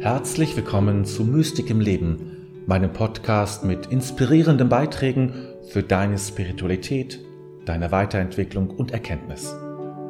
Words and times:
Herzlich 0.00 0.56
willkommen 0.56 1.04
zu 1.04 1.24
Mystik 1.24 1.68
im 1.68 1.78
Leben, 1.78 2.64
meinem 2.66 2.90
Podcast 2.90 3.64
mit 3.64 3.88
inspirierenden 3.88 4.70
Beiträgen 4.70 5.34
für 5.68 5.82
deine 5.82 6.16
Spiritualität, 6.16 7.20
deine 7.66 7.92
Weiterentwicklung 7.92 8.70
und 8.70 8.92
Erkenntnis. 8.92 9.54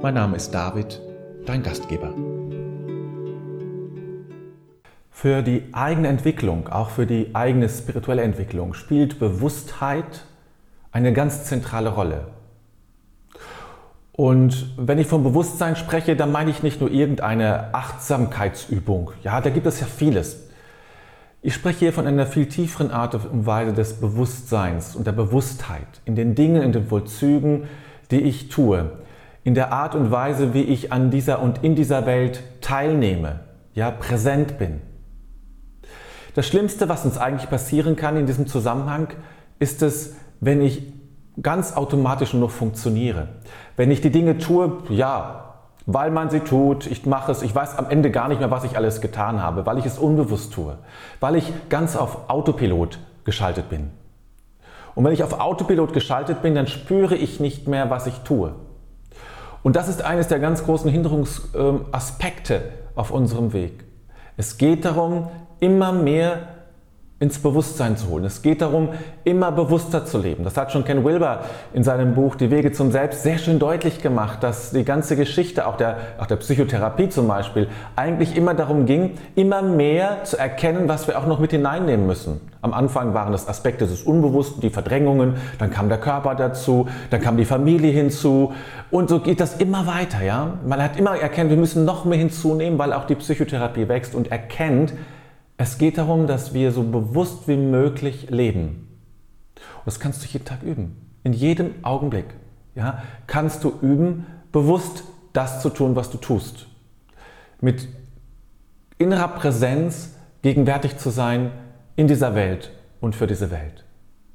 Mein 0.00 0.14
Name 0.14 0.36
ist 0.36 0.52
David, 0.52 1.02
dein 1.46 1.64
Gastgeber. 1.64 2.14
Für 5.10 5.42
die 5.42 5.64
eigene 5.72 6.06
Entwicklung, 6.06 6.68
auch 6.68 6.90
für 6.90 7.04
die 7.04 7.34
eigene 7.34 7.68
spirituelle 7.68 8.22
Entwicklung, 8.22 8.74
spielt 8.74 9.18
Bewusstheit 9.18 10.26
eine 10.92 11.12
ganz 11.12 11.46
zentrale 11.46 11.88
Rolle. 11.88 12.28
Und 14.22 14.66
wenn 14.76 15.00
ich 15.00 15.08
vom 15.08 15.24
Bewusstsein 15.24 15.74
spreche, 15.74 16.14
dann 16.14 16.30
meine 16.30 16.52
ich 16.52 16.62
nicht 16.62 16.80
nur 16.80 16.92
irgendeine 16.92 17.74
Achtsamkeitsübung. 17.74 19.10
Ja, 19.24 19.40
da 19.40 19.50
gibt 19.50 19.66
es 19.66 19.80
ja 19.80 19.86
vieles. 19.88 20.44
Ich 21.40 21.54
spreche 21.54 21.80
hier 21.80 21.92
von 21.92 22.06
einer 22.06 22.24
viel 22.26 22.46
tieferen 22.46 22.92
Art 22.92 23.16
und 23.16 23.46
Weise 23.46 23.72
des 23.72 23.94
Bewusstseins 23.94 24.94
und 24.94 25.08
der 25.08 25.12
Bewusstheit 25.12 25.88
in 26.04 26.14
den 26.14 26.36
Dingen, 26.36 26.62
in 26.62 26.70
den 26.70 26.86
Vollzügen, 26.86 27.64
die 28.12 28.20
ich 28.20 28.48
tue, 28.48 28.92
in 29.42 29.54
der 29.54 29.72
Art 29.72 29.96
und 29.96 30.12
Weise, 30.12 30.54
wie 30.54 30.62
ich 30.62 30.92
an 30.92 31.10
dieser 31.10 31.42
und 31.42 31.64
in 31.64 31.74
dieser 31.74 32.06
Welt 32.06 32.44
teilnehme, 32.60 33.40
ja, 33.74 33.90
präsent 33.90 34.56
bin. 34.56 34.82
Das 36.36 36.46
Schlimmste, 36.46 36.88
was 36.88 37.04
uns 37.04 37.18
eigentlich 37.18 37.50
passieren 37.50 37.96
kann 37.96 38.16
in 38.16 38.26
diesem 38.26 38.46
Zusammenhang, 38.46 39.08
ist 39.58 39.82
es, 39.82 40.14
wenn 40.38 40.62
ich 40.62 41.01
ganz 41.40 41.76
automatisch 41.76 42.32
nur 42.32 42.42
noch 42.42 42.50
funktioniere. 42.50 43.28
Wenn 43.76 43.90
ich 43.90 44.00
die 44.00 44.10
Dinge 44.10 44.38
tue, 44.38 44.78
ja, 44.88 45.54
weil 45.86 46.10
man 46.10 46.30
sie 46.30 46.40
tut, 46.40 46.86
ich 46.86 47.06
mache 47.06 47.32
es, 47.32 47.42
ich 47.42 47.54
weiß 47.54 47.78
am 47.78 47.88
Ende 47.88 48.10
gar 48.10 48.28
nicht 48.28 48.40
mehr, 48.40 48.50
was 48.50 48.64
ich 48.64 48.76
alles 48.76 49.00
getan 49.00 49.42
habe, 49.42 49.66
weil 49.66 49.78
ich 49.78 49.86
es 49.86 49.98
unbewusst 49.98 50.52
tue, 50.52 50.78
weil 51.20 51.36
ich 51.36 51.52
ganz 51.68 51.96
auf 51.96 52.28
Autopilot 52.28 52.98
geschaltet 53.24 53.68
bin. 53.68 53.90
Und 54.94 55.04
wenn 55.04 55.12
ich 55.12 55.24
auf 55.24 55.40
Autopilot 55.40 55.92
geschaltet 55.92 56.42
bin, 56.42 56.54
dann 56.54 56.66
spüre 56.66 57.14
ich 57.14 57.40
nicht 57.40 57.66
mehr, 57.66 57.90
was 57.90 58.06
ich 58.06 58.18
tue. 58.20 58.54
Und 59.62 59.76
das 59.76 59.88
ist 59.88 60.02
eines 60.02 60.28
der 60.28 60.38
ganz 60.38 60.64
großen 60.64 60.90
Hinderungsaspekte 60.90 62.62
auf 62.94 63.10
unserem 63.10 63.52
Weg. 63.52 63.84
Es 64.36 64.58
geht 64.58 64.84
darum, 64.84 65.28
immer 65.60 65.92
mehr 65.92 66.48
ins 67.22 67.38
Bewusstsein 67.38 67.96
zu 67.96 68.08
holen. 68.08 68.24
Es 68.24 68.42
geht 68.42 68.62
darum, 68.62 68.88
immer 69.22 69.52
bewusster 69.52 70.04
zu 70.04 70.18
leben. 70.18 70.42
Das 70.42 70.56
hat 70.56 70.72
schon 70.72 70.84
Ken 70.84 71.04
Wilber 71.04 71.42
in 71.72 71.84
seinem 71.84 72.16
Buch 72.16 72.34
Die 72.34 72.50
Wege 72.50 72.72
zum 72.72 72.90
Selbst 72.90 73.22
sehr 73.22 73.38
schön 73.38 73.60
deutlich 73.60 74.02
gemacht, 74.02 74.42
dass 74.42 74.72
die 74.72 74.84
ganze 74.84 75.14
Geschichte, 75.14 75.68
auch 75.68 75.76
der, 75.76 75.98
auch 76.18 76.26
der 76.26 76.34
Psychotherapie 76.34 77.10
zum 77.10 77.28
Beispiel, 77.28 77.68
eigentlich 77.94 78.36
immer 78.36 78.54
darum 78.54 78.86
ging, 78.86 79.12
immer 79.36 79.62
mehr 79.62 80.24
zu 80.24 80.36
erkennen, 80.36 80.88
was 80.88 81.06
wir 81.06 81.16
auch 81.16 81.28
noch 81.28 81.38
mit 81.38 81.52
hineinnehmen 81.52 82.08
müssen. 82.08 82.40
Am 82.60 82.72
Anfang 82.72 83.14
waren 83.14 83.30
das 83.30 83.46
Aspekte 83.46 83.86
des 83.86 84.02
Unbewussten, 84.02 84.60
die 84.60 84.70
Verdrängungen, 84.70 85.34
dann 85.60 85.70
kam 85.70 85.88
der 85.88 85.98
Körper 85.98 86.34
dazu, 86.34 86.88
dann 87.10 87.20
kam 87.20 87.36
die 87.36 87.44
Familie 87.44 87.92
hinzu 87.92 88.52
und 88.90 89.08
so 89.08 89.20
geht 89.20 89.38
das 89.38 89.58
immer 89.58 89.86
weiter. 89.86 90.24
Ja? 90.24 90.54
Man 90.66 90.82
hat 90.82 90.98
immer 90.98 91.16
erkannt, 91.16 91.50
wir 91.50 91.56
müssen 91.56 91.84
noch 91.84 92.04
mehr 92.04 92.18
hinzunehmen, 92.18 92.80
weil 92.80 92.92
auch 92.92 93.04
die 93.04 93.14
Psychotherapie 93.14 93.86
wächst 93.86 94.16
und 94.16 94.32
erkennt, 94.32 94.92
es 95.62 95.78
geht 95.78 95.96
darum, 95.96 96.26
dass 96.26 96.54
wir 96.54 96.72
so 96.72 96.82
bewusst 96.82 97.46
wie 97.46 97.56
möglich 97.56 98.30
leben. 98.30 98.88
Und 99.54 99.86
das 99.86 100.00
kannst 100.00 100.24
du 100.24 100.26
jeden 100.26 100.44
Tag 100.44 100.64
üben. 100.64 100.96
In 101.22 101.32
jedem 101.32 101.84
Augenblick 101.84 102.26
ja, 102.74 103.04
kannst 103.28 103.62
du 103.62 103.72
üben, 103.80 104.26
bewusst 104.50 105.04
das 105.32 105.62
zu 105.62 105.70
tun, 105.70 105.94
was 105.94 106.10
du 106.10 106.18
tust. 106.18 106.66
Mit 107.60 107.86
innerer 108.98 109.28
Präsenz 109.28 110.16
gegenwärtig 110.42 110.98
zu 110.98 111.10
sein 111.10 111.52
in 111.94 112.08
dieser 112.08 112.34
Welt 112.34 112.72
und 113.00 113.14
für 113.14 113.28
diese 113.28 113.52
Welt. 113.52 113.84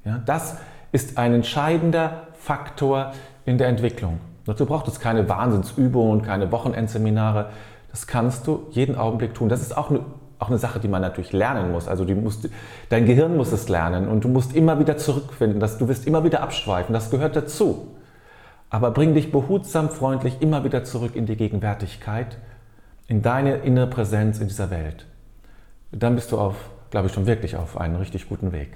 Ja, 0.06 0.22
das 0.24 0.56
ist 0.92 1.18
ein 1.18 1.34
entscheidender 1.34 2.28
Faktor 2.38 3.12
in 3.44 3.58
der 3.58 3.68
Entwicklung. 3.68 4.18
Dazu 4.46 4.64
braucht 4.64 4.88
es 4.88 4.98
keine 4.98 5.28
Wahnsinnsübungen, 5.28 6.22
keine 6.22 6.50
Wochenendseminare. 6.52 7.50
Das 7.90 8.06
kannst 8.06 8.46
du 8.46 8.66
jeden 8.70 8.96
Augenblick 8.96 9.34
tun. 9.34 9.50
Das 9.50 9.60
ist 9.60 9.76
auch 9.76 9.90
eine 9.90 10.00
auch 10.38 10.48
eine 10.48 10.58
Sache, 10.58 10.80
die 10.80 10.88
man 10.88 11.02
natürlich 11.02 11.32
lernen 11.32 11.72
muss. 11.72 11.88
Also 11.88 12.04
musst, 12.04 12.48
dein 12.88 13.06
Gehirn 13.06 13.36
muss 13.36 13.52
es 13.52 13.68
lernen 13.68 14.08
und 14.08 14.24
du 14.24 14.28
musst 14.28 14.54
immer 14.54 14.78
wieder 14.78 14.96
zurückfinden, 14.96 15.60
dass 15.60 15.78
du 15.78 15.88
wirst 15.88 16.06
immer 16.06 16.24
wieder 16.24 16.42
abschweifen, 16.42 16.92
das 16.92 17.10
gehört 17.10 17.36
dazu. 17.36 17.88
Aber 18.70 18.90
bring 18.90 19.14
dich 19.14 19.32
behutsam, 19.32 19.88
freundlich 19.88 20.40
immer 20.40 20.62
wieder 20.64 20.84
zurück 20.84 21.16
in 21.16 21.26
die 21.26 21.36
Gegenwärtigkeit, 21.36 22.38
in 23.06 23.22
deine 23.22 23.56
innere 23.56 23.86
Präsenz 23.86 24.38
in 24.38 24.48
dieser 24.48 24.70
Welt. 24.70 25.06
Dann 25.90 26.14
bist 26.14 26.32
du 26.32 26.38
auf, 26.38 26.56
glaube 26.90 27.06
ich, 27.06 27.14
schon 27.14 27.26
wirklich 27.26 27.56
auf 27.56 27.80
einen 27.80 27.96
richtig 27.96 28.28
guten 28.28 28.52
Weg. 28.52 28.70